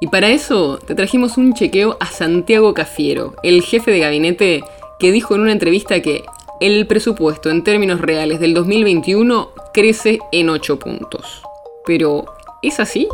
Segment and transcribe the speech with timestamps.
[0.00, 4.64] Y para eso te trajimos un chequeo a Santiago Cafiero, el jefe de gabinete
[5.00, 6.24] que dijo en una entrevista que
[6.60, 11.42] el presupuesto en términos reales del 2021 crece en 8 puntos.
[11.84, 12.26] Pero,
[12.62, 13.08] ¿es así?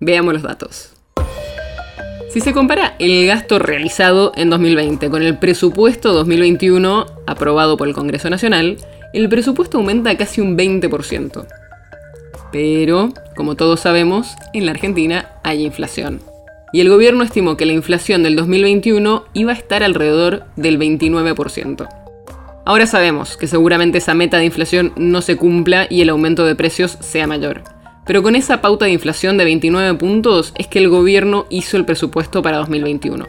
[0.00, 0.92] Veamos los datos.
[2.30, 7.94] Si se compara el gasto realizado en 2020 con el presupuesto 2021 aprobado por el
[7.94, 8.76] Congreso Nacional,
[9.14, 11.46] el presupuesto aumenta casi un 20%.
[12.52, 16.20] Pero, como todos sabemos, en la Argentina hay inflación.
[16.72, 21.88] Y el gobierno estimó que la inflación del 2021 iba a estar alrededor del 29%.
[22.64, 26.56] Ahora sabemos que seguramente esa meta de inflación no se cumpla y el aumento de
[26.56, 27.62] precios sea mayor.
[28.04, 31.84] Pero con esa pauta de inflación de 29 puntos es que el gobierno hizo el
[31.84, 33.26] presupuesto para 2021.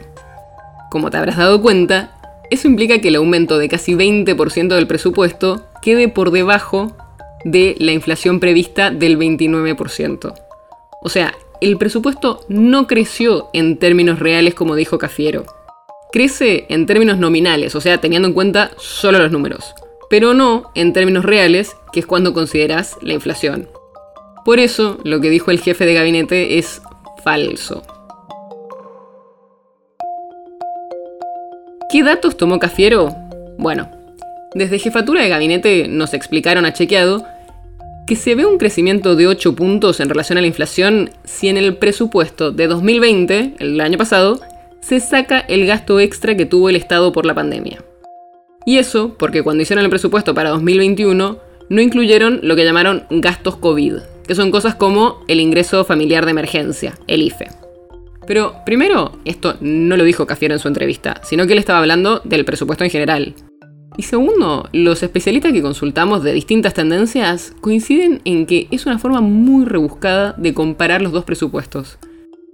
[0.90, 2.12] Como te habrás dado cuenta,
[2.50, 6.96] eso implica que el aumento de casi 20% del presupuesto quede por debajo
[7.44, 10.34] de la inflación prevista del 29%.
[11.02, 15.44] O sea, el presupuesto no creció en términos reales como dijo Cafiero.
[16.12, 19.74] Crece en términos nominales, o sea, teniendo en cuenta solo los números,
[20.08, 23.68] pero no en términos reales, que es cuando consideras la inflación.
[24.44, 26.80] Por eso, lo que dijo el jefe de gabinete es
[27.22, 27.82] falso.
[31.90, 33.14] ¿Qué datos tomó Cafiero?
[33.58, 33.90] Bueno,
[34.54, 37.24] desde jefatura de gabinete nos explicaron a chequeado
[38.06, 41.58] que se ve un crecimiento de 8 puntos en relación a la inflación si en
[41.58, 44.40] el presupuesto de 2020, el año pasado,
[44.80, 47.84] se saca el gasto extra que tuvo el Estado por la pandemia.
[48.64, 53.56] Y eso porque cuando hicieron el presupuesto para 2021 no incluyeron lo que llamaron gastos
[53.56, 53.96] COVID,
[54.26, 57.48] que son cosas como el ingreso familiar de emergencia, el IFE.
[58.26, 62.20] Pero primero, esto no lo dijo Cafiero en su entrevista, sino que él estaba hablando
[62.24, 63.34] del presupuesto en general.
[63.98, 69.20] Y segundo, los especialistas que consultamos de distintas tendencias coinciden en que es una forma
[69.20, 71.98] muy rebuscada de comparar los dos presupuestos.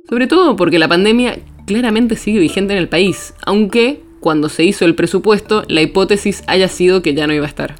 [0.08, 4.86] Sobre todo porque la pandemia claramente sigue vigente en el país, aunque cuando se hizo
[4.86, 7.74] el presupuesto la hipótesis haya sido que ya no iba a estar.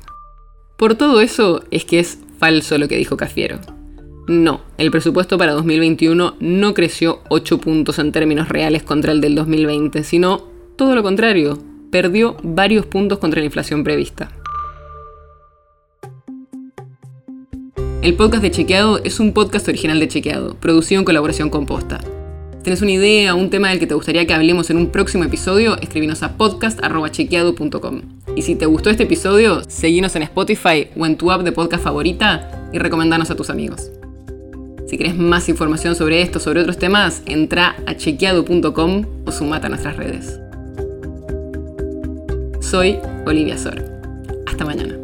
[0.77, 3.61] Por todo eso es que es falso lo que dijo Cafiero.
[4.29, 9.35] No, el presupuesto para 2021 no creció 8 puntos en términos reales contra el del
[9.35, 11.59] 2020, sino todo lo contrario,
[11.94, 14.32] perdió varios puntos contra la inflación prevista.
[18.03, 22.00] El podcast de Chequeado es un podcast original de Chequeado, producido en colaboración con Posta.
[22.56, 24.88] Si tienes una idea o un tema del que te gustaría que hablemos en un
[24.88, 28.03] próximo episodio, escríbenos a podcast.chequeado.com.
[28.34, 31.84] Y si te gustó este episodio, seguinos en Spotify o en tu app de podcast
[31.84, 33.93] favorita y recomendanos a tus amigos.
[34.88, 39.69] Si querés más información sobre esto, sobre otros temas, entra a chequeado.com o sumate a
[39.69, 40.41] nuestras redes.
[42.75, 43.85] Soy Olivia Sor.
[44.49, 44.97] Hasta mañana.